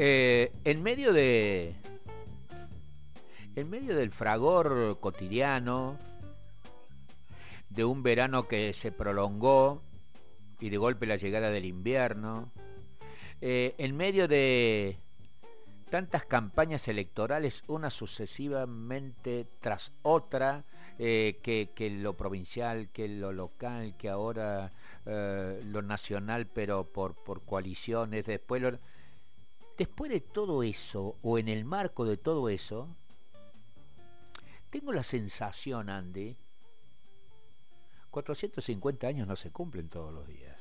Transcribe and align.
Eh, 0.00 0.52
en 0.64 0.82
medio 0.82 1.12
de. 1.12 1.74
En 3.56 3.68
medio 3.68 3.96
del 3.96 4.12
fragor 4.12 4.98
cotidiano, 5.00 5.98
de 7.68 7.84
un 7.84 8.04
verano 8.04 8.46
que 8.46 8.72
se 8.72 8.92
prolongó 8.92 9.82
y 10.60 10.70
de 10.70 10.76
golpe 10.76 11.06
la 11.06 11.16
llegada 11.16 11.50
del 11.50 11.64
invierno, 11.64 12.52
eh, 13.40 13.74
en 13.78 13.96
medio 13.96 14.28
de 14.28 14.98
tantas 15.90 16.24
campañas 16.24 16.86
electorales, 16.86 17.64
una 17.66 17.90
sucesivamente 17.90 19.46
tras 19.60 19.92
otra, 20.02 20.64
eh, 20.98 21.38
que, 21.42 21.90
lo 21.90 22.14
provincial, 22.14 22.88
que 22.90 23.08
lo 23.08 23.32
local, 23.32 23.96
que 23.96 24.08
ahora 24.08 24.72
lo 25.04 25.80
nacional, 25.80 26.46
pero 26.46 26.84
por, 26.84 27.14
por 27.14 27.40
coaliciones, 27.42 28.26
después 28.26 28.62
Después 29.78 30.10
de 30.10 30.20
todo 30.20 30.64
eso, 30.64 31.16
o 31.22 31.38
en 31.38 31.46
el 31.46 31.64
marco 31.64 32.04
de 32.04 32.16
todo 32.16 32.48
eso, 32.48 32.88
tengo 34.70 34.92
la 34.92 35.04
sensación, 35.04 35.88
Andy, 35.88 36.36
450 38.10 39.06
años 39.06 39.28
no 39.28 39.36
se 39.36 39.52
cumplen 39.52 39.88
todos 39.88 40.12
los 40.12 40.26
días. 40.26 40.58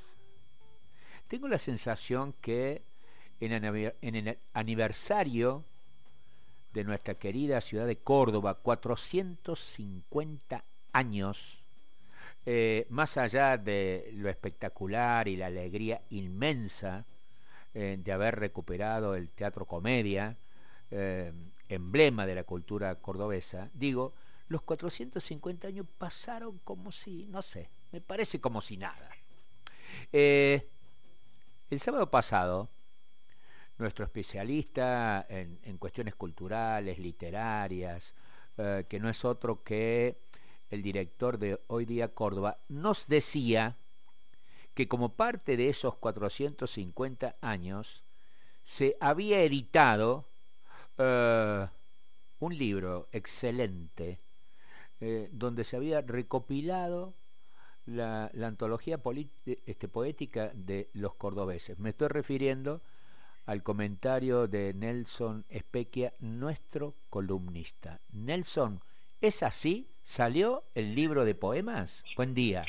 Tengo 1.28 1.48
la 1.48 1.58
sensación 1.58 2.34
que 2.42 2.84
en 3.40 3.54
el 4.16 4.38
aniversario 4.54 5.64
de 6.74 6.84
nuestra 6.84 7.14
querida 7.16 7.62
ciudad 7.62 7.88
de 7.88 7.98
Córdoba, 7.98 8.56
450 8.56 10.64
años, 10.94 11.64
eh, 12.46 12.86
más 12.90 13.18
allá 13.18 13.58
de 13.58 14.12
lo 14.14 14.30
espectacular 14.30 15.28
y 15.28 15.36
la 15.36 15.48
alegría 15.48 16.02
inmensa 16.12 17.06
eh, 17.74 17.98
de 18.00 18.12
haber 18.12 18.40
recuperado 18.40 19.16
el 19.16 19.30
teatro 19.30 19.66
comedia, 19.66 20.38
eh, 20.92 21.34
emblema 21.68 22.26
de 22.26 22.36
la 22.36 22.44
cultura 22.44 22.96
cordobesa, 22.96 23.70
digo, 23.74 24.14
los 24.48 24.62
450 24.62 25.68
años 25.68 25.86
pasaron 25.98 26.60
como 26.64 26.94
si, 26.94 27.26
no 27.26 27.42
sé, 27.42 27.68
me 27.92 28.00
parece 28.00 28.40
como 28.40 28.62
si 28.62 28.78
nada. 28.78 29.10
El 30.10 30.62
sábado 31.80 32.10
pasado, 32.10 32.70
nuestro 33.78 34.06
especialista 34.06 35.26
en, 35.30 35.78
cuestiones 35.78 36.16
culturales, 36.16 36.98
literarias, 36.98 38.14
que 38.56 39.00
no 39.00 39.10
es 39.10 39.24
otro 39.24 39.64
que 39.64 40.18
el 40.70 40.82
director 40.82 41.38
de 41.38 41.60
Hoy 41.68 41.86
Día 41.86 42.14
Córdoba, 42.14 42.60
nos 42.68 43.08
decía 43.08 43.78
que 44.74 44.88
como 44.88 45.16
parte 45.16 45.58
de 45.58 45.70
esos 45.70 45.96
450 45.96 47.38
años 47.42 48.04
se 48.64 48.98
había 49.00 49.42
editado 49.42 50.26
eh, 50.98 51.68
un 52.40 52.58
libro 52.58 53.08
excelente 53.12 54.20
eh, 55.00 55.30
donde 55.32 55.64
se 55.64 55.78
había 55.78 56.02
recopilado 56.02 57.16
la, 57.86 58.30
antología 58.44 59.02
este, 59.66 59.88
poética 59.88 60.52
de 60.54 60.90
los 60.94 61.16
cordobeses. 61.16 61.80
Me 61.80 61.90
estoy 61.90 62.10
refiriendo 62.10 62.82
al 63.48 63.64
comentario 63.64 64.48
de 64.48 64.74
Nelson 64.74 65.46
Espequia, 65.50 66.14
nuestro 66.20 66.94
columnista. 67.10 68.02
Nelson, 68.12 68.82
¿es 69.22 69.42
así? 69.42 69.90
¿Salió 70.04 70.66
el 70.76 70.94
libro 70.94 71.24
de 71.24 71.34
poemas? 71.34 72.04
Buen 72.18 72.34
día. 72.34 72.66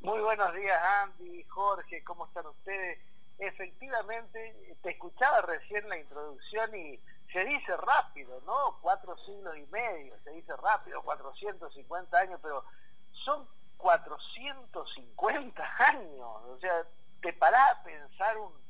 Muy 0.00 0.20
buenos 0.20 0.54
días 0.54 0.80
Andy, 1.02 1.42
Jorge, 1.44 2.02
¿cómo 2.04 2.26
están 2.26 2.46
ustedes? 2.46 3.00
Efectivamente, 3.38 4.76
te 4.82 4.90
escuchaba 4.90 5.42
recién 5.42 5.88
la 5.88 5.98
introducción 5.98 6.74
y 6.76 7.00
se 7.32 7.44
dice 7.44 7.76
rápido, 7.76 8.40
¿no? 8.46 8.78
Cuatro 8.82 9.16
siglos 9.18 9.56
y 9.58 9.66
medio, 9.66 10.14
se 10.22 10.30
dice 10.30 10.54
rápido, 10.56 11.02
450 11.02 12.18
años, 12.18 12.38
pero 12.40 12.64
son 13.10 13.48
450 13.78 15.76
años, 15.88 16.20
o 16.20 16.56
sea, 16.60 16.86
te 17.20 17.32
parás 17.32 17.72
a 17.72 17.82
pensar 17.82 18.38
un, 18.38 18.52
un 18.52 18.61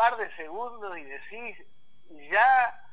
par 0.00 0.16
de 0.16 0.34
segundos 0.34 0.96
y 0.96 1.04
decís, 1.04 1.58
ya 2.30 2.88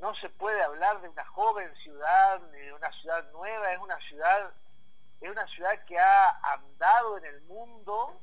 no 0.00 0.14
se 0.14 0.30
puede 0.30 0.62
hablar 0.62 1.02
de 1.02 1.10
una 1.10 1.26
joven 1.26 1.70
ciudad, 1.76 2.40
ni 2.50 2.60
de 2.60 2.72
una 2.72 2.90
ciudad 2.92 3.30
nueva, 3.32 3.72
es 3.72 3.78
una 3.78 4.00
ciudad 4.00 4.54
es 5.20 5.30
una 5.30 5.46
ciudad 5.48 5.84
que 5.84 5.98
ha 5.98 6.30
andado 6.54 7.18
en 7.18 7.26
el 7.26 7.42
mundo 7.42 8.18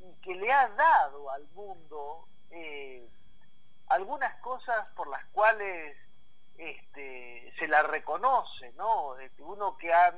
y 0.00 0.12
que 0.20 0.34
le 0.34 0.52
ha 0.52 0.68
dado 0.70 1.30
al 1.30 1.46
mundo 1.54 2.26
eh, 2.50 3.08
algunas 3.86 4.34
cosas 4.40 4.88
por 4.96 5.06
las 5.06 5.24
cuales 5.26 5.96
este, 6.58 7.54
se 7.56 7.68
la 7.68 7.84
reconoce, 7.84 8.72
¿no? 8.72 9.14
Uno 9.38 9.76
que 9.76 9.94
han 9.94 10.16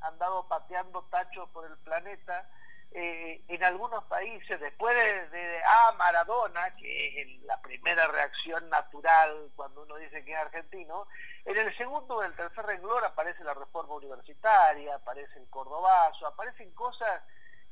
andado 0.00 0.48
pateando 0.48 1.02
tachos 1.10 1.46
por 1.50 1.66
el 1.66 1.76
planeta, 1.78 2.48
eh, 2.92 3.42
en 3.48 3.64
algunos 3.64 4.04
países, 4.04 4.58
después 4.58 4.94
de, 5.30 5.60
ah, 5.66 5.94
Maradona, 5.98 6.74
que 6.76 7.20
es 7.20 7.42
la 7.42 7.60
primera 7.60 8.06
reacción 8.06 8.68
natural 8.70 9.50
cuando 9.54 9.82
uno 9.82 9.96
dice 9.96 10.24
que 10.24 10.32
es 10.32 10.38
argentino, 10.38 11.06
en 11.44 11.56
el 11.58 11.76
segundo 11.76 12.16
o 12.16 12.22
el 12.22 12.34
tercer 12.34 12.64
renglón 12.64 13.04
aparece 13.04 13.44
la 13.44 13.54
reforma 13.54 13.94
universitaria, 13.94 14.94
aparece 14.94 15.38
el 15.38 15.48
cordobazo, 15.50 16.26
aparecen 16.26 16.72
cosas 16.72 17.22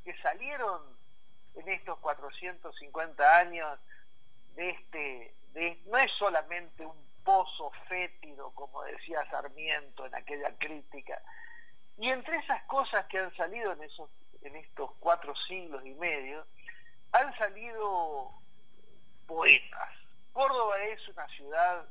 que 0.04 0.14
salieron 0.20 0.96
en 1.54 1.68
estos 1.68 1.98
450 2.00 3.38
años 3.38 3.78
de 4.56 4.70
este, 4.70 5.34
no 5.86 5.98
es 5.98 6.10
solamente 6.12 6.84
un 6.84 7.14
pozo 7.24 7.70
fétido, 7.88 8.50
como 8.50 8.82
decía 8.82 9.24
Sarmiento 9.30 10.04
en 10.04 10.14
aquella 10.14 10.52
crítica, 10.58 11.20
y 11.96 12.10
entre 12.10 12.36
esas 12.36 12.62
cosas 12.64 13.06
que 13.06 13.18
han 13.18 13.34
salido 13.36 13.72
en 13.72 13.82
esos 13.82 14.10
en 14.44 14.56
estos 14.56 14.90
cuatro 15.00 15.34
siglos 15.34 15.84
y 15.84 15.94
medio, 15.94 16.46
han 17.12 17.36
salido 17.38 18.32
poetas. 19.26 19.90
Córdoba 20.32 20.78
es 20.82 21.08
una 21.08 21.26
ciudad 21.28 21.86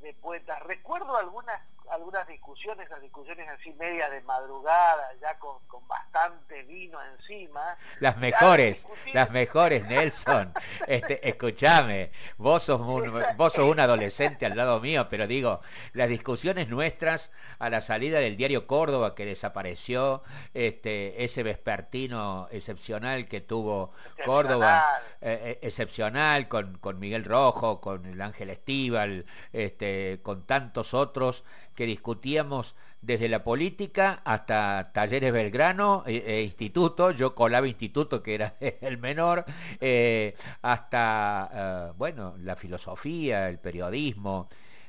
de 0.00 0.14
poetas. 0.14 0.62
Recuerdo 0.62 1.16
algunas 1.16 1.60
algunas 1.90 2.26
discusiones, 2.26 2.88
las 2.90 3.00
discusiones 3.00 3.48
así 3.48 3.72
medias 3.74 4.10
de 4.10 4.20
madrugada, 4.22 5.08
ya 5.20 5.38
con, 5.38 5.56
bastante 5.86 6.62
vino 6.64 6.98
encima. 7.14 7.76
Las 8.00 8.16
mejores, 8.16 8.86
las 9.12 9.30
mejores, 9.30 9.86
Nelson. 9.86 10.52
Este, 10.86 11.28
escúchame, 11.28 12.10
vos 12.38 12.64
sos, 12.64 12.80
un, 12.80 13.12
vos 13.36 13.52
sos 13.52 13.70
un 13.70 13.80
adolescente 13.80 14.46
al 14.46 14.56
lado 14.56 14.80
mío, 14.80 15.08
pero 15.08 15.26
digo, 15.26 15.60
las 15.92 16.08
discusiones 16.08 16.68
nuestras 16.68 17.30
a 17.58 17.70
la 17.70 17.80
salida 17.80 18.18
del 18.18 18.36
diario 18.36 18.66
Córdoba 18.66 19.14
que 19.14 19.24
desapareció, 19.24 20.22
este, 20.54 21.24
ese 21.24 21.42
vespertino 21.42 22.48
excepcional 22.50 23.28
que 23.28 23.40
tuvo 23.40 23.92
Córdoba, 24.24 25.00
eh, 25.20 25.40
eh, 25.42 25.58
excepcional 25.62 26.48
con, 26.48 26.78
con 26.78 26.98
Miguel 26.98 27.24
Rojo, 27.24 27.80
con 27.80 28.06
el 28.06 28.20
Ángel 28.20 28.50
Estíbal, 28.50 29.26
este, 29.52 30.20
con 30.22 30.46
tantos 30.46 30.94
otros 30.94 31.44
que 31.76 31.86
discutíamos 31.86 32.74
desde 33.02 33.28
la 33.28 33.44
política 33.44 34.20
hasta 34.24 34.90
Talleres 34.92 35.32
Belgrano 35.32 36.02
e, 36.06 36.16
e 36.26 36.42
Instituto, 36.42 37.12
yo 37.12 37.36
colaba 37.36 37.68
Instituto 37.68 38.22
que 38.22 38.34
era 38.34 38.54
el 38.60 38.98
menor, 38.98 39.44
eh, 39.80 40.34
hasta, 40.62 41.50
eh, 41.52 41.92
bueno, 41.96 42.34
la 42.38 42.56
filosofía, 42.56 43.48
el 43.48 43.60
periodismo. 43.60 44.48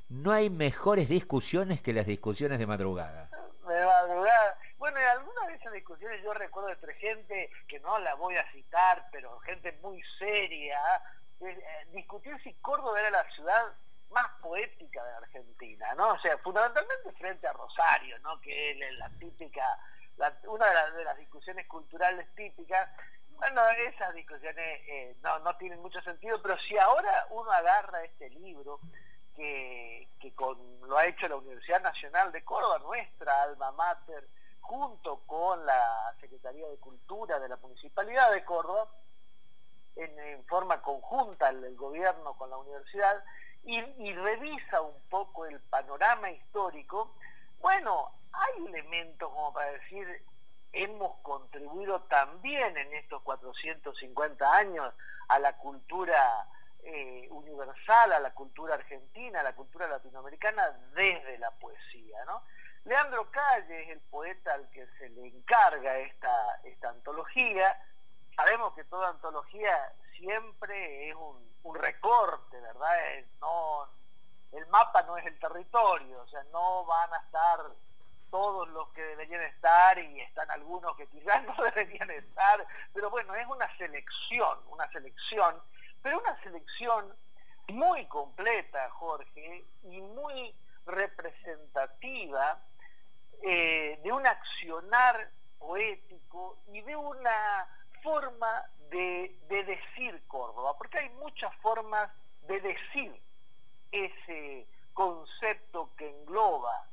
No 0.09 0.31
hay 0.31 0.49
mejores 0.49 1.09
discusiones 1.09 1.81
que 1.81 1.93
las 1.93 2.07
discusiones 2.07 2.57
de 2.57 2.65
madrugada. 2.65 3.29
De 3.67 3.85
madrugada. 3.85 4.57
Bueno, 4.77 4.97
en 4.97 5.07
algunas 5.07 5.47
de 5.47 5.55
esas 5.55 5.73
discusiones 5.73 6.23
yo 6.23 6.33
recuerdo 6.33 6.69
entre 6.69 6.93
gente, 6.95 7.51
que 7.67 7.79
no 7.81 7.99
la 7.99 8.15
voy 8.15 8.35
a 8.37 8.51
citar, 8.51 9.09
pero 9.11 9.37
gente 9.39 9.77
muy 9.83 10.01
seria, 10.17 10.79
eh, 11.41 11.59
discutir 11.91 12.33
si 12.41 12.53
Córdoba 12.53 12.99
era 12.99 13.11
la 13.11 13.29
ciudad 13.35 13.73
más 14.11 14.27
poética 14.41 15.03
de 15.03 15.13
Argentina, 15.15 15.93
¿no? 15.95 16.13
O 16.13 16.19
sea, 16.19 16.37
fundamentalmente 16.39 17.11
frente 17.13 17.47
a 17.47 17.53
Rosario, 17.53 18.17
¿no? 18.19 18.39
Que 18.41 18.71
es 18.71 18.97
la 18.97 19.09
típica, 19.19 19.79
una 20.45 20.91
de, 20.91 21.03
las 21.03 21.17
discusiones 21.17 21.67
culturales 21.67 22.27
típicas. 22.35 22.89
Bueno, 23.29 23.61
esas 23.69 24.13
discusiones 24.13 24.65
eh, 24.87 25.15
no, 25.21 25.39
no 25.39 25.55
tienen 25.57 25.79
mucho 25.81 26.01
sentido, 26.01 26.41
pero 26.41 26.57
si 26.57 26.77
ahora 26.77 27.27
uno 27.29 27.51
agarra 27.51 28.03
este 28.03 28.29
libro, 28.29 28.79
que, 29.35 30.09
que 30.19 30.33
con, 30.33 30.57
lo 30.81 30.97
ha 30.97 31.05
hecho 31.05 31.27
la 31.27 31.35
Universidad 31.35 31.81
Nacional 31.81 32.31
de 32.31 32.43
Córdoba, 32.43 32.79
nuestra 32.79 33.43
alma 33.43 33.71
mater, 33.71 34.27
junto 34.59 35.21
con 35.27 35.65
la 35.65 36.13
Secretaría 36.19 36.67
de 36.67 36.77
Cultura 36.77 37.39
de 37.39 37.47
la 37.47 37.55
Municipalidad 37.57 38.31
de 38.31 38.43
Córdoba, 38.43 38.89
en, 39.95 40.43
forma 40.45 40.81
conjunta 40.81 41.49
el 41.49 41.75
gobierno 41.75 42.35
con 42.37 42.49
la 42.49 42.57
universidad, 42.57 43.23
y, 43.63 44.13
revisa 44.13 44.81
un 44.81 44.99
poco 45.09 45.45
el 45.45 45.59
panorama 45.61 46.31
histórico, 46.31 47.15
bueno, 47.59 48.11
hay 48.31 48.65
elementos 48.65 49.29
como 49.29 49.53
para 49.53 49.71
decir, 49.71 50.23
hemos 50.71 51.17
contribuido 51.21 52.01
también 52.03 52.77
en 52.77 52.93
estos 52.93 53.21
450 53.23 54.55
años 54.55 54.93
a 55.27 55.39
la 55.39 55.57
cultura 55.57 56.47
eh, 56.83 57.27
universal, 57.31 58.13
a 58.13 58.19
la 58.19 58.33
cultura 58.33 58.75
argentina, 58.75 59.41
a 59.41 59.43
la 59.43 59.55
cultura 59.55 59.87
latinoamericana 59.87 60.69
desde 60.93 61.37
la 61.37 61.51
poesía. 61.51 62.23
¿no? 62.25 62.43
Leandro 62.85 63.29
Calle 63.31 63.83
es 63.83 63.89
el 63.89 63.99
poeta 63.99 64.53
al 64.53 64.69
que 64.69 64.87
se 64.97 65.09
le 65.09 65.27
encarga 65.27 65.97
esta, 65.97 66.61
esta 66.63 66.89
antología. 66.89 67.77
Sabemos 68.35 68.73
que 68.75 68.85
toda 68.85 69.09
antología 69.09 69.93
siempre 70.17 71.09
es 71.09 71.15
un, 71.15 71.47
recorte, 71.73 72.57
¿verdad? 72.61 72.95
no, 73.41 73.85
el 74.53 74.65
mapa 74.67 75.03
no 75.03 75.17
es 75.17 75.25
el 75.25 75.37
territorio, 75.37 76.21
o 76.21 76.27
sea, 76.27 76.41
no 76.53 76.85
van 76.85 77.13
a 77.13 77.17
estar 77.17 77.59
todos 78.31 78.69
los 78.69 78.87
que 78.93 79.01
deberían 79.03 79.41
estar 79.41 79.99
y 79.99 80.21
están 80.21 80.49
algunos 80.49 80.95
que 80.95 81.07
quizás 81.07 81.43
no 81.57 81.61
deberían 81.61 82.09
estar, 82.09 82.65
pero 82.93 83.09
bueno, 83.09 83.35
es 83.35 83.45
una 83.47 83.67
selección, 83.77 84.59
una 84.69 84.89
selección, 84.91 85.61
pero 86.01 86.19
una 86.19 86.41
selección 86.41 87.13
muy 87.67 88.05
completa, 88.07 88.89
Jorge, 88.91 89.65
y 89.83 90.01
muy 90.01 90.55
representativa 90.85 92.61
eh, 93.43 93.99
de 94.03 94.11
un 94.11 94.25
accionar 94.25 95.31
poético 95.59 96.59
y 96.71 96.81
de 96.81 96.95
una 96.95 97.67
forma 98.01 98.65
de, 98.89 99.39
de 99.49 99.63
decir 99.63 100.27
Córdoba, 100.27 100.77
porque 100.77 100.99
hay 100.99 101.09
muchas 101.11 101.53
formas 101.57 102.09
de 102.47 102.59
decir 102.61 103.21
ese 103.91 104.67
concepto 104.93 105.91
que 105.95 106.09
engloba 106.09 106.85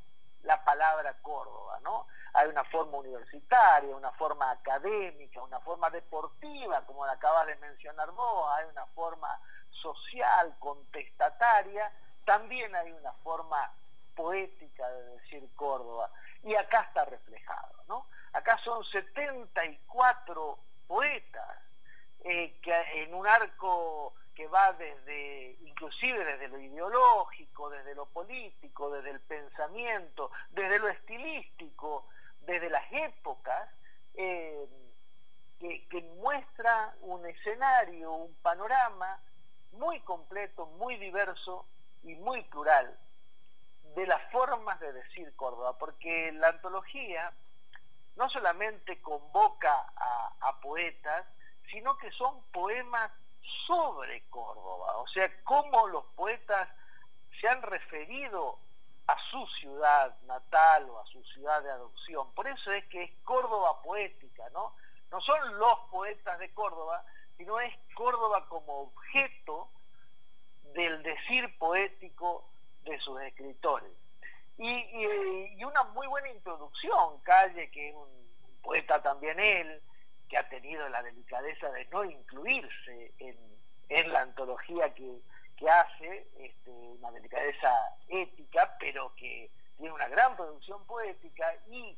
la 0.43 0.63
palabra 0.65 1.15
Córdoba, 1.23 1.81
¿no? 1.83 2.07
Hay 2.35 2.49
una 2.49 2.65
forma 2.65 2.99
universitaria, 2.99 3.95
una 3.95 4.13
forma 4.13 4.51
académica, 4.51 5.43
una 5.43 5.61
forma 5.61 5.89
deportiva, 5.91 6.85
como 6.85 7.07
la 7.07 7.13
acabas 7.13 7.47
de 7.47 7.57
mencionar 7.57 8.11
vos, 8.11 8.51
hay 8.57 8.67
una 8.67 8.87
forma 8.87 9.41
social, 9.71 10.55
contestataria, 10.59 11.91
también 12.25 12.75
hay 12.75 12.93
una 12.93 13.13
forma 13.25 13.73
poética 14.15 14.89
de 14.89 15.05
decir 15.17 15.49
Córdoba, 15.57 16.11
y 16.43 16.55
acá 16.55 16.83
está 16.83 17.05
reflejado, 17.05 17.85
¿no? 17.89 18.07
Acá 18.33 18.59
son 18.59 18.85
74 18.85 20.59
poetas 20.87 21.64
eh, 22.25 22.59
que 22.63 23.03
en 23.03 23.15
un 23.15 23.27
arco 23.29 24.15
que 24.35 24.49
va 24.49 24.73
desde, 24.73 25.59
inclusive 25.61 26.25
desde 26.25 26.49
lo 26.49 26.59
ideológico, 26.59 27.69
desde 27.69 27.95
lo 27.95 28.07
político, 28.07 28.91
desde 28.91 29.11
el 29.11 29.21
pensamiento, 29.21 30.31
desde 30.51 30.79
lo 30.79 30.89
estilístico, 30.89 32.09
desde 32.41 32.71
las 32.71 32.91
épocas, 32.93 33.69
eh, 34.15 34.67
que, 35.61 36.01
muestra 36.17 36.95
un 37.03 37.27
escenario, 37.27 38.13
un 38.13 38.35
panorama 38.37 39.21
muy 39.73 40.01
completo, 40.01 40.67
muy 40.67 40.97
diverso 40.97 41.67
y 42.03 42.15
muy 42.15 42.43
plural 42.45 42.99
de 43.95 44.07
las 44.07 44.23
formas 44.33 44.81
de 44.81 44.93
decir 44.95 45.37
Córdoba, 45.37 45.77
porque 45.79 46.33
la 46.33 46.49
antología 46.49 47.33
no 48.17 48.31
solamente 48.31 49.01
convoca 49.03 49.93
a 50.41 50.61
poetas, 50.61 51.27
sino 51.71 51.97
que 51.99 52.11
son 52.13 52.43
poemas 52.53 53.11
sobre 53.67 54.23
Córdoba, 54.29 54.97
o 54.99 55.07
sea, 55.07 55.31
cómo 55.45 55.87
los 55.89 56.05
poetas 56.17 56.69
se 57.41 57.49
han 57.49 57.63
referido 57.63 58.59
a 59.07 59.19
su 59.31 59.47
ciudad 59.49 60.17
natal 60.23 60.89
o 60.89 61.01
a 61.01 61.07
su 61.07 61.23
ciudad 61.25 61.63
de 61.63 61.71
adopción. 61.71 62.33
Por 62.35 62.47
eso 62.47 62.73
es 62.73 62.85
que 62.87 63.03
es 63.03 63.11
Córdoba 63.23 63.83
poética, 63.83 64.49
¿no? 64.51 64.75
No 65.11 65.21
son 65.21 65.59
los 65.59 65.79
poetas 65.91 66.39
de 66.39 66.53
Córdoba, 66.55 67.05
sino 67.37 67.61
es 67.61 67.75
Córdoba 67.95 68.47
como 68.49 68.81
objeto 68.81 69.69
del 70.75 71.03
decir 71.03 71.57
poético 71.59 72.49
de 72.85 72.99
sus 73.01 73.21
escritores. 73.23 73.93
Y, 74.57 75.63
una 75.65 75.85
muy 75.85 76.07
buena 76.07 76.29
introducción, 76.29 77.19
Calle, 77.23 77.71
que 77.71 77.89
es 77.89 77.95
un 77.95 78.09
poeta 78.63 79.03
también 79.03 79.39
él, 79.41 79.83
que 80.35 80.39
ha 80.39 80.49
tenido 80.49 80.89
la 80.89 81.01
delicadeza 81.01 81.71
de 81.71 81.85
no 81.93 82.03
incluirse 82.03 83.15
en, 83.21 84.13
la 84.13 84.23
antología 84.23 84.93
que, 84.93 85.23
hace, 85.71 86.27
este, 86.41 86.71
una 86.73 87.13
delicadeza 87.13 87.71
ética, 88.09 88.77
pero 88.81 89.15
que 89.15 89.49
tiene 89.77 89.95
una 89.95 90.09
gran 90.09 90.35
producción 90.35 90.85
poética 90.87 91.55
y, 91.69 91.97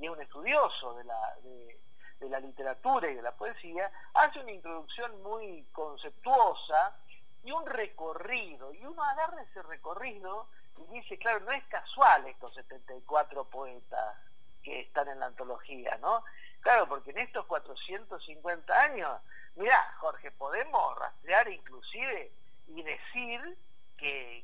es 0.00 0.08
un 0.08 0.20
estudioso 0.20 0.94
de 0.96 1.04
la, 1.04 1.36
de, 1.44 2.28
la 2.28 2.40
literatura 2.40 3.08
y 3.08 3.14
de 3.14 3.22
la 3.22 3.36
poesía, 3.36 3.88
hace 4.14 4.40
una 4.40 4.50
introducción 4.50 5.22
muy 5.22 5.64
conceptuosa 5.70 6.96
y 7.44 7.52
un 7.52 7.64
recorrido, 7.66 8.74
y 8.74 8.84
uno 8.84 9.04
agarra 9.04 9.42
ese 9.42 9.62
recorrido 9.62 10.48
y 10.76 10.94
dice, 10.94 11.16
claro, 11.18 11.38
no 11.40 11.52
es 11.52 11.62
casual 11.68 12.26
estos 12.26 12.52
74 12.54 13.44
poetas 13.44 14.16
que 14.60 14.80
están 14.80 15.06
en 15.08 15.20
la 15.20 15.26
antología, 15.26 15.96
¿no? 15.98 16.24
Claro, 16.62 16.88
porque 16.88 17.10
en 17.10 17.18
estos 17.18 17.44
450 17.46 18.82
años, 18.82 19.20
mira, 19.56 19.94
Jorge, 19.98 20.30
podemos 20.30 20.96
rastrear 20.96 21.48
inclusive 21.48 22.32
y 22.68 22.82
decir 22.82 23.58
que, 23.98 24.42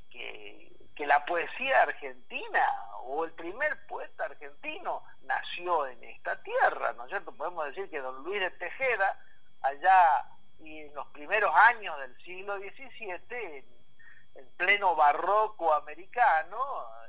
la 1.06 1.24
poesía 1.24 1.84
argentina 1.84 2.62
o 3.04 3.24
el 3.24 3.32
primer 3.32 3.86
poeta 3.86 4.26
argentino 4.26 5.02
nació 5.22 5.86
en 5.86 6.04
esta 6.04 6.42
tierra, 6.42 6.92
¿no 6.92 7.04
es 7.04 7.08
cierto? 7.08 7.32
Podemos 7.32 7.64
decir 7.64 7.88
que 7.88 8.00
don 8.00 8.22
Luis 8.24 8.40
de 8.40 8.50
Tejeda, 8.50 9.18
allá 9.62 10.26
y 10.60 10.80
en 10.80 10.94
los 10.94 11.06
primeros 11.08 11.50
años 11.54 11.98
del 12.00 12.14
siglo 12.22 12.58
XVII, 12.58 13.64
en, 14.34 14.48
pleno 14.58 14.94
barroco 14.96 15.72
americano, 15.72 16.58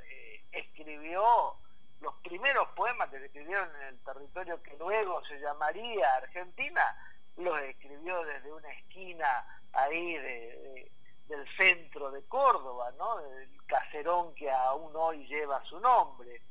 eh, 0.04 0.44
escribió 0.52 1.58
los 2.00 2.14
primeros 2.22 2.68
poemas 2.70 3.10
que 3.10 3.18
se 3.18 3.26
escribieron 3.26 3.68
en 3.76 3.88
el 3.88 3.98
territorio 4.00 4.62
que 4.62 4.76
luego 4.76 5.24
se 5.24 5.38
llamaría 5.38 6.14
Argentina, 6.14 6.96
los 7.36 7.60
escribió 7.60 8.24
desde 8.24 8.52
una 8.52 8.70
esquina 8.70 9.62
ahí 9.72 10.16
del 10.16 11.56
centro 11.56 12.10
de 12.10 12.22
Córdoba, 12.24 12.90
¿no? 12.98 13.18
del 13.18 13.66
caserón 13.66 14.34
que 14.34 14.50
aún 14.50 14.92
hoy 14.94 15.26
lleva 15.26 15.62
su 15.64 15.78
nombre. 15.80 16.42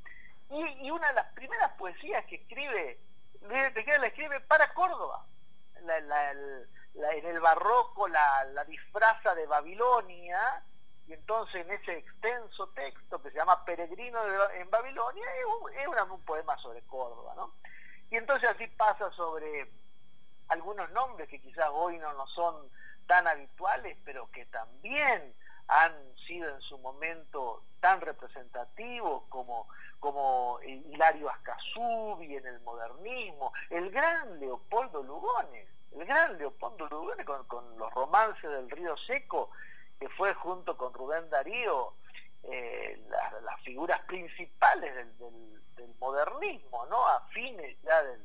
Y, 0.50 0.90
una 0.90 1.08
de 1.10 1.14
las 1.14 1.34
primeras 1.34 1.72
poesías 1.74 2.26
que 2.26 2.36
escribe, 2.36 3.00
Luis 3.42 3.74
Tejeda 3.74 4.00
la 4.00 4.08
escribe 4.08 4.40
para 4.42 4.74
Córdoba. 4.74 5.26
en 5.76 7.26
el 7.26 7.40
barroco 7.40 8.08
la, 8.08 8.44
la 8.46 8.66
disfraza 8.66 9.36
de 9.36 9.46
Babilonia, 9.46 10.64
y 11.10 11.14
entonces 11.14 11.66
en 11.66 11.72
ese 11.72 11.98
extenso 11.98 12.68
texto 12.70 13.20
que 13.20 13.32
se 13.32 13.38
llama 13.38 13.66
Peregrino 13.66 14.20
en 14.54 14.70
Babilonia 14.70 15.26
es, 15.40 15.88
un, 16.08 16.22
poema 16.22 16.56
sobre 16.60 16.84
Córdoba, 16.84 17.34
¿no? 17.36 17.54
Y 18.12 18.18
entonces 18.18 18.48
así 18.48 18.68
pasa 18.68 19.12
sobre 19.14 19.72
algunos 20.50 20.92
nombres 20.92 21.28
que 21.28 21.42
quizás 21.42 21.68
hoy 21.72 21.98
no, 21.98 22.14
no 22.14 22.28
son 22.28 22.70
tan 23.08 23.28
habituales, 23.28 23.98
pero 24.06 24.30
que 24.30 24.46
también 24.46 25.34
han 25.68 25.94
sido 26.28 26.48
en 26.54 26.62
su 26.62 26.78
momento 26.78 27.64
tan 27.80 28.02
representativos 28.02 29.24
como, 29.30 29.68
como 30.00 30.60
Hilario 30.62 31.30
Ascasubi 31.32 32.36
en 32.36 32.46
el 32.46 32.60
modernismo, 32.60 33.52
el 33.72 33.90
gran 33.90 34.40
Leopoldo 34.40 35.02
Lugones, 35.02 35.68
el 35.92 36.06
gran 36.06 36.38
Leopoldo 36.38 36.88
Lugones 36.88 37.26
con 37.26 37.80
los 37.80 37.92
romances 37.96 38.48
del 38.52 38.70
río 38.70 38.96
seco, 38.96 39.50
que 40.00 40.10
fue 40.10 40.34
junto 40.34 40.78
con 40.78 40.94
Rubén 40.94 41.30
Darío 41.30 41.94
eh, 42.44 43.02
las 43.44 43.62
figuras 43.64 44.00
principales 44.02 44.96
del, 45.20 45.60
modernismo, 46.00 46.86
¿no? 46.86 47.06
A 47.08 47.28
fines 47.34 47.78
ya 47.84 48.02
del, 48.04 48.22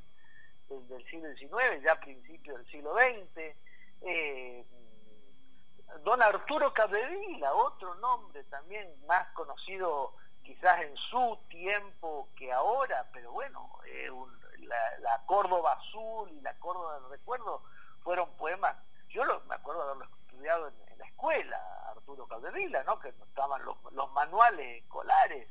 siglo 1.10 1.28
XIX, 1.34 1.82
ya 1.82 1.92
a 1.92 2.00
principios 2.00 2.56
del 2.58 2.70
siglo 2.70 2.94
XX. 2.94 3.56
Eh, 4.02 4.64
don 6.04 6.22
Arturo 6.22 6.72
Capdevila, 6.72 7.52
otro 7.52 7.96
nombre 7.96 8.44
también 8.44 8.88
más 9.06 9.26
conocido 9.30 10.14
quizás 10.44 10.82
en 10.82 10.96
su 10.96 11.38
tiempo 11.48 12.28
que 12.36 12.52
ahora, 12.52 13.08
pero 13.12 13.32
bueno, 13.32 13.70
eh, 13.86 14.10
la, 14.60 15.22
Córdoba 15.26 15.72
Azul 15.72 16.30
y 16.30 16.40
la 16.42 16.54
Córdoba 16.58 17.00
del 17.00 17.10
Recuerdo 17.10 17.62
fueron 18.02 18.30
poemas, 18.36 18.76
yo 19.08 19.24
me 19.48 19.54
acuerdo 19.54 19.82
haberlo 19.82 20.04
estudiado 20.26 20.68
en, 20.68 20.74
escuela, 21.14 21.58
Arturo 21.90 22.26
Caldevila, 22.26 22.82
¿no? 22.84 22.98
que 22.98 23.08
estaban 23.08 23.62
los, 23.64 24.12
manuales 24.12 24.82
escolares, 24.82 25.48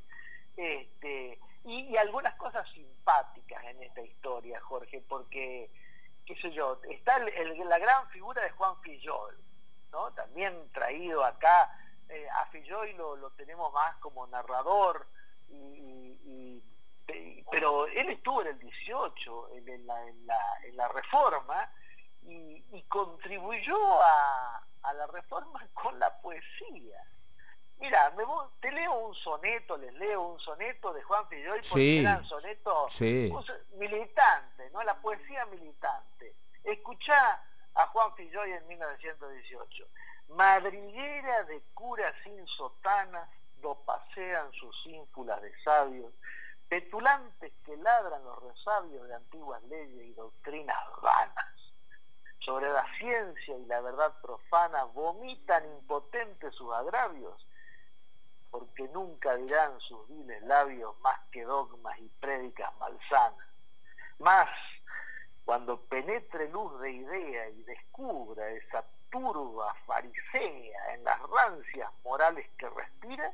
este, 0.55 1.39
y, 1.63 1.96
algunas 1.98 2.36
cosas 2.36 2.70
simpáticas 2.72 3.63
en 3.65 3.82
esta 3.84 4.01
historia, 4.01 4.60
Jorge, 4.62 5.03
porque, 5.08 5.72
qué 6.25 6.36
sé 6.36 6.51
yo, 6.51 6.79
está 6.89 7.17
la 7.20 7.79
gran 7.79 8.08
figura 8.10 8.41
de 8.43 8.51
Juan 8.51 8.79
Fillol, 8.82 9.38
¿no? 9.91 10.12
también 10.13 10.72
traído 10.74 11.24
acá, 11.24 11.75
eh, 12.10 12.27
a 12.29 12.46
Fillol 12.48 12.91
lo, 12.98 13.15
lo, 13.15 13.32
tenemos 13.32 13.74
más 13.74 13.96
como 13.98 14.27
narrador 14.27 15.08
pero 17.53 17.86
él 17.88 18.10
estuvo 18.10 18.41
en 18.41 18.48
el 18.48 18.60
18, 18.60 19.50
en, 19.53 19.86
la, 19.86 20.88
reforma, 20.88 21.70
y, 22.24 22.82
contribuyó 22.88 23.77
a, 24.01 24.65
la 24.92 25.08
reforma 25.08 25.66
con 25.74 25.98
la 25.98 26.20
poesía. 26.20 27.02
Mira, 27.80 28.13
te 28.60 28.72
leo 28.72 29.08
un 29.08 29.16
soneto, 29.16 29.78
les 29.78 29.94
leo 29.94 30.22
un 30.22 30.40
soneto 30.40 30.92
de 30.94 31.02
Juan 31.04 31.28
Filloy, 31.30 31.62
porque 31.70 32.02
eran 32.02 32.25
sonetos 32.25 33.02
militantes, 33.74 34.72
¿no? 34.72 34.84
La 34.84 34.96
poesía 35.02 35.46
militante. 35.46 36.36
Escuchá 36.63 37.42
a 37.75 37.88
Juan 37.88 38.16
Filloy 38.16 38.52
en 38.52 38.68
1918. 38.68 39.88
Madriguera 40.30 41.44
de 41.44 41.62
curas 41.74 42.13
sin 42.24 42.48
sotanas, 42.48 43.30
do 43.62 43.75
pasean 43.86 44.52
sus 44.54 44.86
ínfulas 44.88 45.42
de 45.42 45.52
sabios, 45.63 46.13
petulantes 46.70 47.54
que 47.66 47.75
ladran 47.78 48.24
los 48.24 48.42
resabios 48.44 49.08
de 49.08 49.16
antiguas 49.16 49.62
leyes 49.63 50.06
y 50.06 50.13
doctrinas 50.13 50.78
vanas. 51.02 51.52
Sobre 52.43 52.69
la 52.69 52.85
ciencia 52.97 53.57
y 53.57 53.65
la 53.67 53.79
verdad 53.79 54.19
profana 54.21 54.83
vomitan 54.83 55.63
impotentes 55.65 56.53
sus 56.55 56.73
agravios, 56.73 57.47
porque 58.51 58.88
nunca 58.89 59.35
dirán 59.35 59.79
sus 59.79 60.05
viles 60.09 60.43
labios 60.43 61.00
más 61.00 61.17
que 61.31 61.43
dogmas 61.43 61.97
y 62.00 62.09
prédicas 62.19 62.69
malsanas. 62.79 63.47
Más, 64.19 64.50
cuando 65.45 65.79
penetre 65.85 66.50
luz 66.50 66.81
de 66.81 66.91
idea 66.91 67.50
y 67.50 67.63
descubra 67.63 68.50
esa 68.50 68.83
turba 69.09 69.73
farisea 69.85 70.93
en 70.95 71.03
las 71.05 71.19
rancias 71.21 71.89
morales 72.03 72.50
que 72.57 72.69
respira, 72.69 73.33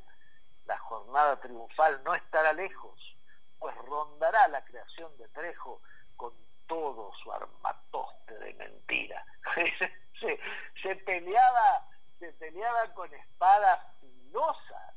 la 0.66 0.78
jornada 0.78 1.40
triunfal 1.40 2.04
no 2.04 2.14
estará 2.14 2.54
lejos, 2.54 3.18
pues 3.58 3.76
rondará 3.76 4.48
la 4.50 4.64
creación 4.64 5.18
de 5.18 5.28
Trejo 5.30 5.82
con 6.16 6.32
todo 6.70 7.12
su 7.22 7.32
armatoste 7.34 8.38
de 8.40 8.54
mentira. 8.54 9.26
se, 10.82 10.96
peleaba, 10.98 11.88
se 12.20 12.32
peleaba 12.34 12.94
con 12.94 13.14
espadas 13.14 13.80
filosas. 14.00 14.94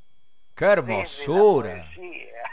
¡Qué 0.55 0.65
hermosura! 0.65 1.89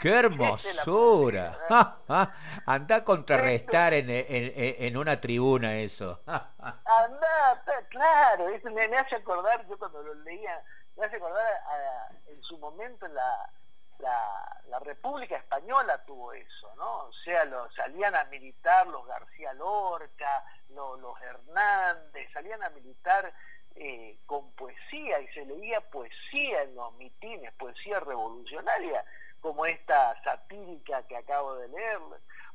¡Qué 0.01 0.09
hermosura! 0.09 1.55
Anda 2.65 2.95
a 2.95 3.03
contrarrestar 3.05 3.93
en, 3.93 4.07
en, 4.09 4.97
una 4.97 5.21
tribuna 5.21 5.75
eso. 5.75 6.19
Anda, 6.25 7.63
claro, 7.89 8.47
me, 8.63 8.87
me, 8.87 8.97
hace 8.97 9.15
acordar, 9.17 9.67
yo 9.67 9.77
cuando 9.77 10.01
lo 10.01 10.15
leía, 10.15 10.63
me 10.97 11.05
hace 11.05 11.17
acordar 11.17 11.45
en 12.25 12.41
su 12.41 12.57
momento 12.57 13.05
en 13.05 13.13
la, 14.01 14.79
República 14.79 15.37
Española 15.37 16.03
tuvo 16.05 16.33
eso, 16.33 16.73
¿no? 16.75 17.05
O 17.05 17.13
sea, 17.23 17.47
salían 17.75 18.15
a 18.15 18.23
militar 18.25 18.87
los 18.87 19.05
García 19.05 19.53
Lorca, 19.53 20.43
los, 20.69 21.21
Hernández, 21.21 22.31
salían 22.33 22.63
a 22.63 22.69
militar 22.69 23.31
eh, 23.75 24.17
con 24.25 24.51
poesía 24.53 25.19
y 25.19 25.27
se 25.29 25.45
leía 25.45 25.81
poesía 25.81 26.63
en 26.63 26.75
los 26.75 26.93
mitines, 26.95 27.53
poesía 27.53 27.99
revolucionaria, 27.99 29.05
como 29.39 29.65
esta 29.65 30.21
satírica 30.23 31.03
que 31.03 31.17
acabo 31.17 31.55
de 31.55 31.67
leer. 31.67 31.99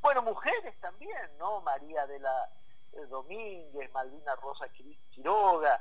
Bueno, 0.00 0.22
mujeres 0.22 0.74
también, 0.80 1.30
¿no? 1.38 1.60
María 1.60 2.06
de 2.06 2.18
la 2.18 2.50
eh, 2.92 3.06
Domínguez, 3.08 3.92
Malvina 3.92 4.34
Rosa 4.36 4.66
Quiroga, 5.10 5.80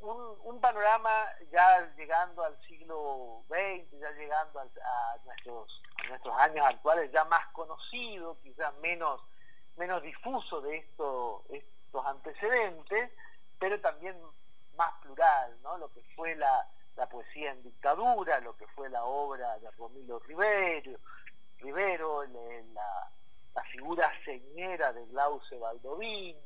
un, 0.00 0.60
panorama 0.60 1.26
ya 1.50 1.92
llegando 1.96 2.44
al 2.44 2.56
siglo 2.62 3.42
XX, 3.48 3.98
ya 4.00 4.10
llegando 4.12 4.60
a, 4.60 4.66
nuestros, 5.24 5.82
años 6.38 6.66
actuales, 6.66 7.10
ya 7.10 7.24
más 7.24 7.46
conocido, 7.48 8.38
quizás 8.42 8.72
menos, 8.76 9.20
menos 9.76 10.02
difuso 10.02 10.60
de 10.60 10.76
esto, 10.76 11.44
estos 11.50 12.06
antecedentes, 12.06 13.10
pero 13.58 13.80
también 13.80 14.16
más 14.76 14.92
plural, 15.02 15.56
¿no? 15.62 15.78
lo 15.78 15.92
que 15.92 16.02
fue 16.14 16.36
la, 16.36 16.66
poesía 17.10 17.50
en 17.50 17.62
dictadura, 17.64 18.38
lo 18.40 18.56
que 18.56 18.66
fue 18.68 18.88
la 18.88 19.04
obra 19.04 19.58
de 19.58 19.68
Romilo 19.72 20.20
Rivero, 20.20 21.00
Rivero 21.58 22.24
la, 22.24 23.10
la, 23.54 23.62
figura 23.64 24.10
señera 24.24 24.92
de 24.92 25.04
Glauce 25.06 25.58
Baldovín, 25.58 26.36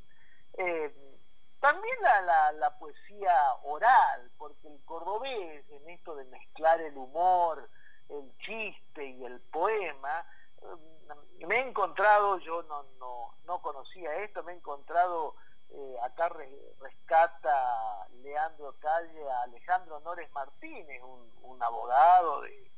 eh, 0.57 1.16
también 1.61 1.97
la, 2.03 2.79
poesía 2.79 3.55
oral, 3.65 4.31
porque 4.39 4.69
el 4.69 4.85
cordobés, 4.85 5.65
en 5.71 5.89
esto 5.89 6.15
de 6.15 6.25
mezclar 6.27 6.81
el 6.81 6.97
humor, 6.97 7.69
el 8.09 8.37
chiste 8.39 9.05
y 9.05 9.25
el 9.25 9.41
poema, 9.41 10.25
mm, 10.63 11.47
me 11.47 11.57
he 11.57 11.69
encontrado, 11.69 12.39
yo 12.39 12.63
no, 12.65 12.85
no, 13.47 13.63
conocía 13.63 14.15
esto, 14.17 14.43
me 14.43 14.53
he 14.53 14.57
encontrado, 14.57 15.35
eh, 15.71 15.97
acá 16.03 16.29
rescata 16.81 18.07
Leandro 18.23 18.77
Calle 18.79 19.31
a 19.31 19.43
Alejandro 19.43 20.01
Nores 20.01 20.31
Martínez, 20.33 21.03
un, 21.03 21.27
abogado 21.63 22.43
de, 22.43 22.71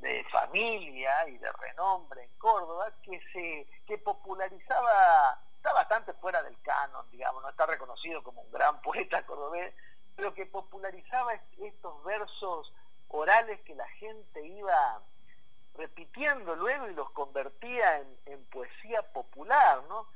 de, 0.00 0.24
familia 0.30 1.26
y 1.28 1.38
de 1.38 1.50
renombre 1.50 2.24
en 2.24 2.38
Córdoba, 2.38 2.92
que, 3.02 3.18
se, 3.32 3.66
que 3.86 3.96
popularizaba 3.96 5.40
está 5.60 5.74
bastante 5.74 6.14
fuera 6.14 6.42
del 6.42 6.58
canon, 6.62 7.04
digamos, 7.10 7.42
no 7.42 7.50
está 7.50 7.66
reconocido 7.66 8.22
como 8.22 8.40
un 8.40 8.50
gran 8.50 8.80
poeta 8.82 9.26
cordobés, 9.26 9.74
pero 10.16 10.32
que 10.32 10.46
popularizaba 10.46 11.34
estos 11.58 12.02
versos 12.02 12.72
orales 13.08 13.60
que 13.60 13.74
la 13.74 13.86
gente 13.88 14.46
iba 14.46 15.02
repitiendo 15.74 16.56
luego 16.56 16.88
y 16.88 16.94
los 16.94 17.10
convertía 17.10 17.98
en, 18.24 18.44
poesía 18.46 19.02
popular, 19.12 19.82
¿no? 19.88 20.08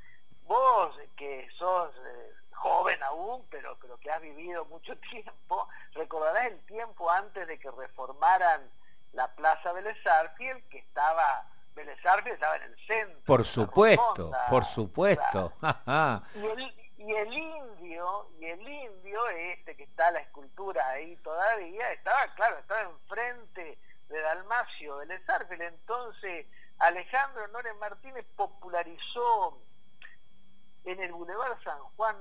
Vos 0.45 0.95
que 1.15 1.47
sos 1.57 1.95
eh, 1.95 2.33
joven 2.51 3.01
aún, 3.03 3.45
pero, 3.49 3.77
pero 3.79 3.99
que 3.99 4.11
has 4.11 4.21
vivido 4.21 4.65
mucho 4.65 4.97
tiempo, 5.11 5.69
recordarás 5.93 6.47
el 6.47 6.59
tiempo 6.65 7.09
antes 7.11 7.47
de 7.47 7.59
que 7.59 7.69
reformaran 7.69 8.69
la 9.13 9.33
Plaza 9.35 9.71
Vélez 9.73 9.97
que 10.69 10.79
estaba 10.79 11.47
Vélez 11.75 11.97
estaba 11.97 12.55
en 12.55 12.63
el 12.63 12.87
centro. 12.87 13.19
Por 13.25 13.45
supuesto, 13.45 14.31
por 14.49 14.65
supuesto. 14.65 15.53
y, 16.97 17.11
el, 17.13 17.33
indio, 17.33 18.29
y 18.39 18.45
el 18.45 18.61
indio 18.67 19.27
este 19.29 19.75
que 19.75 19.83
está 19.83 20.09
la 20.11 20.19
escultura 20.19 20.87
ahí 20.89 21.15
todavía, 21.17 21.91
estaba, 21.91 22.33
claro, 22.35 22.57
estaba 22.59 22.81
enfrente 22.81 23.77
de 24.09 24.21
Dalmacio 24.21 24.97
Vélez 24.97 25.21
Entonces 25.59 26.47
Alejandro 26.79 27.47
Nores 27.49 27.75
Martínez 27.77 28.25
popularizó 28.35 29.61
en 30.83 31.01
el 31.01 31.11
Boulevard 31.11 31.61
San 31.63 31.79
Juan 31.95 32.15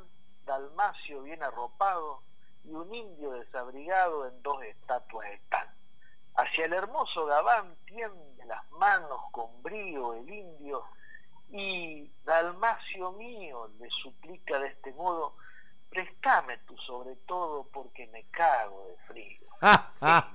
Dalmacio 0.45 1.23
bien 1.23 1.43
arropado 1.43 2.23
y 2.65 2.73
un 2.73 2.95
indio 2.95 3.33
desabrigado 3.33 4.27
en 4.27 4.43
dos 4.43 4.63
estatuas 4.63 5.29
están. 5.31 5.64
Hacia 6.55 6.67
el 6.67 6.73
hermoso 6.73 7.27
Gabán 7.27 7.75
tiende 7.85 8.45
las 8.47 8.71
manos 8.71 9.19
con 9.33 9.61
brío 9.61 10.15
el 10.15 10.33
indio 10.33 10.85
y 11.51 12.09
Dalmacio 12.25 13.11
mío 13.11 13.73
le 13.81 13.91
suplica 13.91 14.61
de 14.61 14.69
este 14.69 14.93
modo, 14.93 15.35
préstame 15.91 16.59
tú 16.59 16.79
sobre 16.79 17.17
todo 17.27 17.67
porque 17.73 18.07
me 18.07 18.27
cago 18.31 18.87
de 18.87 18.97
frío. 19.09 19.41
Ah, 19.61 19.95
ah, 20.01 20.31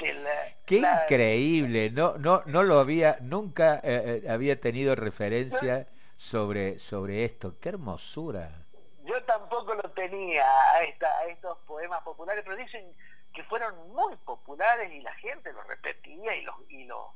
qué 0.65 0.77
increíble, 0.77 1.89
no, 1.91 2.17
no, 2.17 2.41
no 2.47 2.63
lo 2.63 2.79
había, 2.79 3.17
nunca 3.21 3.75
eh, 3.75 4.23
eh, 4.25 4.29
había 4.29 4.59
tenido 4.59 4.95
referencia 4.95 5.87
sobre, 6.17 6.79
sobre 6.79 7.23
esto, 7.23 7.59
qué 7.61 7.69
hermosura. 7.69 8.65
Yo 9.05 9.23
tampoco 9.23 9.73
lo 9.73 9.89
tenía 9.91 10.45
a, 10.73 10.83
esta, 10.83 11.07
a 11.19 11.27
estos 11.27 11.57
poemas 11.59 12.01
populares, 12.03 12.43
pero 12.43 12.57
dicen 12.57 12.93
que 13.39 13.45
fueron 13.45 13.93
muy 13.93 14.17
populares 14.17 14.91
y 14.91 14.99
la 14.99 15.13
gente 15.13 15.53
los 15.53 15.65
repetía 15.65 16.35
y 16.35 16.41
los 16.41 16.55
y 16.67 16.83
los 16.83 17.07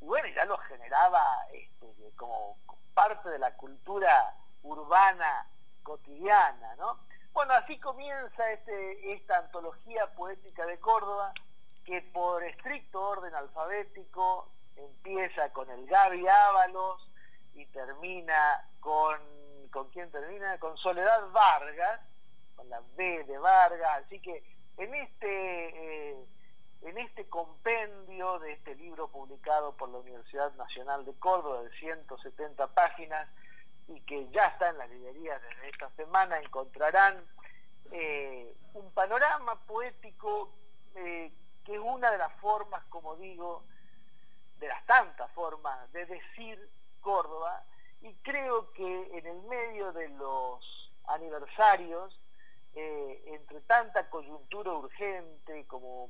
y 0.00 0.04
bueno 0.04 0.26
ya 0.34 0.44
los 0.46 0.58
generaba 0.62 1.22
este, 1.52 2.10
como 2.16 2.58
parte 2.92 3.28
de 3.28 3.38
la 3.38 3.54
cultura 3.54 4.34
urbana 4.64 5.46
cotidiana 5.84 6.74
no 6.74 6.98
bueno 7.32 7.52
así 7.52 7.78
comienza 7.78 8.50
este, 8.50 9.12
esta 9.12 9.38
antología 9.38 10.12
poética 10.14 10.66
de 10.66 10.80
Córdoba 10.80 11.32
que 11.84 12.02
por 12.02 12.42
estricto 12.42 13.00
orden 13.00 13.32
alfabético 13.36 14.50
empieza 14.74 15.52
con 15.52 15.70
el 15.70 15.86
Gaby 15.86 16.26
Ábalos 16.26 17.08
y 17.54 17.64
termina 17.66 18.68
con 18.80 19.20
con 19.70 19.88
quién 19.90 20.10
termina 20.10 20.58
con 20.58 20.76
Soledad 20.76 21.30
Vargas 21.30 22.00
con 22.56 22.68
la 22.68 22.82
B 22.96 23.22
de 23.22 23.38
Vargas 23.38 24.02
así 24.04 24.18
que 24.18 24.58
en 24.76 24.94
este, 24.94 26.10
eh, 26.10 26.26
en 26.82 26.98
este 26.98 27.28
compendio 27.28 28.38
de 28.38 28.52
este 28.52 28.74
libro 28.74 29.08
publicado 29.08 29.76
por 29.76 29.88
la 29.90 29.98
Universidad 29.98 30.52
Nacional 30.54 31.04
de 31.04 31.14
Córdoba 31.14 31.62
de 31.62 31.72
170 31.78 32.66
páginas 32.74 33.28
y 33.88 34.00
que 34.02 34.28
ya 34.30 34.46
está 34.46 34.70
en 34.70 34.78
las 34.78 34.88
librerías 34.90 35.40
desde 35.42 35.68
esta 35.68 35.90
semana, 35.96 36.38
encontrarán 36.38 37.24
eh, 37.90 38.54
un 38.74 38.90
panorama 38.92 39.60
poético 39.66 40.52
eh, 40.94 41.32
que 41.64 41.74
es 41.74 41.80
una 41.80 42.10
de 42.10 42.18
las 42.18 42.32
formas, 42.40 42.84
como 42.86 43.16
digo, 43.16 43.64
de 44.58 44.68
las 44.68 44.84
tantas 44.86 45.30
formas 45.32 45.90
de 45.92 46.06
decir 46.06 46.70
Córdoba 47.00 47.64
y 48.02 48.14
creo 48.16 48.72
que 48.72 49.18
en 49.18 49.26
el 49.26 49.42
medio 49.42 49.92
de 49.92 50.08
los 50.10 50.92
aniversarios, 51.08 52.19
eh, 52.74 53.22
entre 53.26 53.60
tanta 53.62 54.08
coyuntura 54.08 54.72
urgente, 54.72 55.66
como 55.66 56.08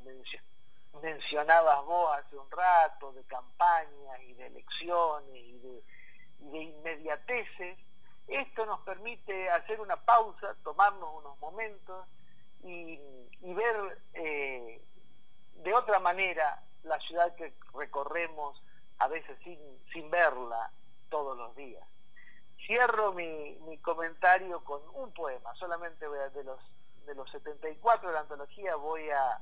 mencionabas 1.02 1.85
vos 1.85 2.17
hace 2.19 2.37
un 2.37 2.50
rato, 2.50 3.12
de 3.12 3.25
campañas 3.25 4.21
y 4.26 4.35
de 4.35 4.47
elecciones 4.47 5.35
y 5.35 5.59
de, 5.59 5.83
inmediateces, 6.52 7.79
esto 8.26 8.67
nos 8.67 8.81
permite 8.81 9.50
hacer 9.50 9.81
una 9.81 9.97
pausa, 9.97 10.55
tomarnos 10.62 11.14
unos 11.14 11.38
momentos 11.38 12.09
y, 12.62 12.99
ver 13.43 13.99
eh, 14.14 14.83
de 15.57 15.75
otra 15.75 15.99
manera 15.99 16.62
la 16.85 16.99
ciudad 17.00 17.35
que 17.35 17.55
recorremos 17.75 18.62
a 18.99 19.09
veces 19.09 19.38
sin, 19.43 19.59
sin 19.93 20.11
verla 20.11 20.71
todos 21.09 21.37
los 21.37 21.55
días. 21.57 21.87
Cierro 22.67 23.12
mi, 23.12 23.79
comentario 23.79 24.62
con 24.64 24.83
un 24.95 25.12
poema, 25.12 25.55
solamente 25.55 26.07
de 26.09 26.45
los, 26.45 26.61
de 27.07 27.14
los 27.14 27.31
74 27.31 28.09
de 28.09 28.14
la 28.14 28.21
antología 28.21 28.76
voy 28.76 29.09
a, 29.11 29.40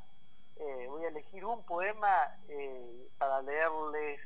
eh, 0.56 0.86
voy 0.88 1.04
a 1.04 1.08
elegir 1.08 1.44
un 1.44 1.64
poema 1.64 2.36
eh, 2.48 3.08
para 3.18 3.42
leerles 3.42 4.20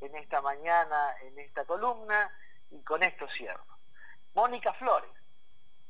en 0.00 0.14
esta 0.16 0.40
mañana, 0.40 1.14
en 1.22 1.38
esta 1.38 1.64
columna, 1.64 2.30
y 2.70 2.80
con 2.82 3.02
esto 3.02 3.26
cierro. 3.28 3.64
Mónica 4.34 4.72
Flores, 4.74 5.10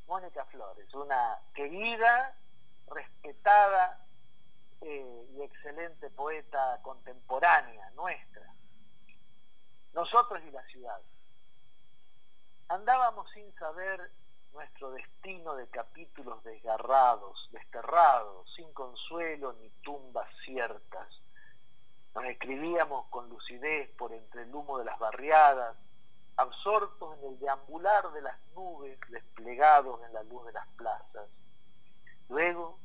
Mónica 0.07 0.45
Flores, 0.47 0.93
una 0.95 1.39
querida, 1.53 2.35
respetada 2.87 4.07
eh, 4.81 5.27
y 5.37 5.43
excelente 5.43 6.09
poeta 6.11 6.81
contemporánea 6.83 7.91
nuestra. 7.91 8.55
Nosotros 9.93 10.43
y 10.47 10.51
la 10.51 10.63
ciudad. 10.65 11.01
Andábamos 12.69 13.31
sin 13.31 13.51
saber 13.55 14.11
nuestro 14.53 14.91
destino 14.91 15.55
de 15.55 15.69
capítulos 15.69 16.45
desgarrados, 16.45 17.49
desterrados, 17.51 18.53
sin 18.55 18.71
consuelo 18.75 19.55
ni 19.55 19.71
tumbas 19.83 20.29
ciertas. 20.45 21.09
Nos 22.15 22.27
escribíamos 22.27 23.07
con 23.09 23.31
lucidez 23.31 23.89
por 23.97 24.13
entre 24.13 24.43
el 24.43 24.55
humo 24.55 24.77
de 24.79 24.85
las 24.85 24.99
barriadas, 24.99 25.79
absortos 26.37 27.17
en 27.19 27.25
el 27.31 27.39
deambular 27.39 28.13
de 28.13 28.21
las 28.21 28.39
nubes 28.55 28.99
desplegados 29.09 30.03
en 30.05 30.13
la 30.13 30.23
luz 30.25 30.45
de 30.45 30.53
las 30.53 30.69
plazas. 30.77 31.27
Luego, 32.29 32.79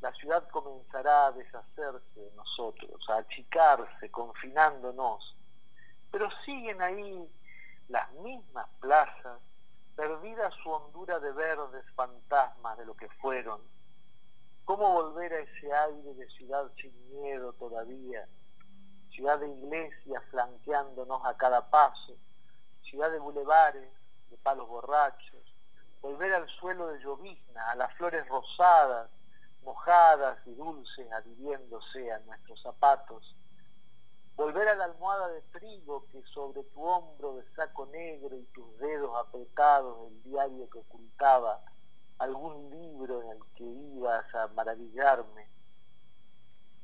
la 0.00 0.14
ciudad 0.14 0.48
comenzará 0.48 1.26
a 1.26 1.32
deshacerse 1.32 2.20
de 2.20 2.30
nosotros, 2.36 3.04
a 3.10 3.18
achicarse, 3.18 4.10
confinándonos. 4.10 5.36
Pero 6.10 6.30
siguen 6.46 6.80
ahí 6.80 7.28
las 7.88 8.12
mismas 8.14 8.66
plazas, 8.80 9.40
perdida 9.94 10.50
su 10.62 10.70
hondura 10.70 11.18
de 11.20 11.32
verdes 11.32 11.84
fantasmas 11.94 12.76
de 12.78 12.86
lo 12.86 12.94
que 12.96 13.08
fueron. 13.20 13.60
¿Cómo 14.64 14.92
volver 14.92 15.32
a 15.32 15.38
ese 15.38 15.72
aire 15.72 16.14
de 16.14 16.28
ciudad 16.30 16.70
sin 16.80 16.92
miedo 17.20 17.52
todavía? 17.52 18.26
Ciudad 19.10 19.38
de 19.38 19.48
iglesias 19.48 20.22
flanqueándonos 20.30 21.24
a 21.24 21.36
cada 21.36 21.70
paso, 21.70 22.16
ciudad 22.82 23.10
de 23.10 23.20
bulevares, 23.20 23.92
de 24.28 24.36
palos 24.38 24.68
borrachos, 24.68 25.54
volver 26.00 26.34
al 26.34 26.48
suelo 26.48 26.88
de 26.88 26.98
llovizna, 26.98 27.70
a 27.70 27.76
las 27.76 27.94
flores 27.94 28.26
rosadas, 28.28 29.08
mojadas 29.62 30.38
y 30.46 30.54
dulces 30.54 31.10
adhiriéndose 31.12 32.12
a 32.12 32.18
nuestros 32.20 32.60
zapatos, 32.62 33.35
volver 34.36 34.68
a 34.68 34.74
la 34.74 34.84
almohada 34.84 35.28
de 35.28 35.40
trigo 35.42 36.06
que 36.12 36.22
sobre 36.24 36.62
tu 36.64 36.82
hombro 36.82 37.36
de 37.36 37.44
saco 37.54 37.86
negro 37.86 38.36
y 38.36 38.44
tus 38.52 38.78
dedos 38.78 39.10
apretados 39.16 40.12
el 40.12 40.22
diario 40.24 40.68
que 40.68 40.78
ocultaba 40.78 41.62
algún 42.18 42.70
libro 42.70 43.22
en 43.22 43.30
el 43.30 43.44
que 43.56 43.64
ibas 43.64 44.34
a 44.34 44.48
maravillarme, 44.48 45.48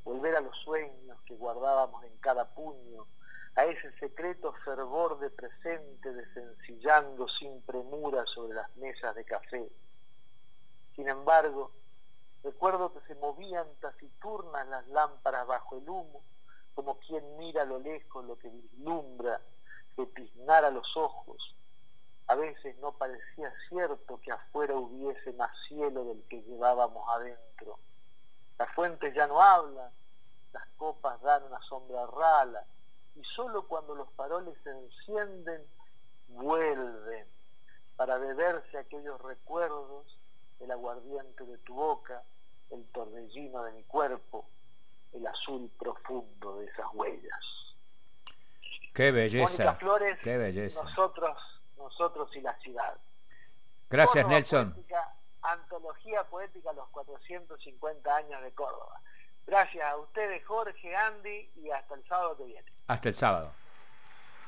volver 0.05 0.37
a 0.37 0.40
los 0.40 0.57
sueños 0.59 1.20
que 1.26 1.37
guardábamos 1.37 2.05
en 2.05 2.16
cada 2.18 2.55
puño, 2.55 3.07
a 3.55 3.66
ese 3.66 3.92
secreto 3.98 4.55
fervor 4.64 5.18
de 5.18 5.29
presente 5.29 6.12
desencillando 6.12 7.29
sin 7.29 7.61
premura 7.62 8.24
sobre 8.26 8.55
las 8.55 8.74
mesas 8.76 9.14
de 9.14 9.24
café. 9.26 9.70
Sin 10.96 11.07
embargo, 11.09 11.70
recuerdo 12.42 12.94
que 12.94 13.07
se 13.07 13.14
movían 13.16 13.66
taciturnas 13.81 14.66
las 14.68 14.87
lámparas 14.88 15.46
bajo 15.46 15.76
el 15.76 15.88
humo, 15.88 16.22
como 16.74 16.98
quien 16.98 17.37
mira 17.37 17.62
a 17.62 17.66
lo 17.66 17.78
lejos 17.78 18.24
lo 18.24 18.38
que 18.38 18.48
vislumbra, 18.48 19.40
que 19.96 20.06
tiznara 20.06 20.70
los 20.70 20.96
ojos. 20.96 21.54
A 22.28 22.35
veces 22.35 22.76
no 22.78 22.92
parecía 22.92 23.52
cierto 23.68 24.20
que 24.20 24.32
afuera 24.32 24.74
hubiese 24.74 25.32
más 25.35 25.50
cielo 25.66 26.04
del 26.04 26.22
que 26.28 26.42
llevábamos 26.42 27.06
adentro. 27.08 27.78
Las 28.58 28.72
fuentes 28.74 29.14
ya 29.14 29.26
no 29.26 29.42
hablan, 29.42 29.90
las 30.52 30.66
copas 30.76 31.20
dan 31.22 31.42
una 31.44 31.61
sombra 31.62 32.06
rala, 32.06 32.64
y 33.16 33.24
solo 33.24 33.66
cuando 33.68 33.94
los 33.94 34.11
faroles 34.12 34.56
se 34.62 34.70
encienden, 34.70 35.62
vuelven 36.28 37.26
para 37.96 38.16
beberse 38.18 38.78
aquellos 38.78 39.20
recuerdos, 39.20 40.18
el 40.61 40.70
aguardiente 40.70 41.44
de 41.44 41.58
tu 41.58 41.74
boca, 41.74 42.22
el 42.70 42.85
torbellino 42.87 43.64
de 43.64 43.72
mi 43.72 43.82
cuerpo, 43.85 44.46
el 45.12 45.27
azul 45.27 45.70
profundo 45.79 46.59
de 46.59 46.66
esas 46.66 46.87
huellas. 46.92 47.75
Qué 48.94 49.11
belleza. 49.11 49.75
Flores, 49.75 50.18
qué 50.22 50.37
belleza. 50.37 50.83
Nosotros, 50.83 51.38
nosotros 51.77 52.35
y 52.37 52.40
la 52.40 52.55
ciudad. 52.59 52.96
Gracias, 53.88 54.27
Nelson. 54.27 54.75
antología 55.42 56.25
poética 56.25 56.72
los 56.72 56.88
450 56.90 58.16
años 58.16 58.42
de 58.42 58.53
Córdoba. 58.53 59.01
Gracias 59.46 59.85
a 59.85 59.96
ustedes, 59.96 60.44
Jorge, 60.44 60.94
Andy, 60.94 61.51
y 61.57 61.70
hasta 61.70 61.94
el 61.94 62.05
sábado 62.07 62.37
que 62.37 62.44
viene. 62.44 62.72
Hasta 62.87 63.09
el 63.09 63.14
sábado. 63.14 63.53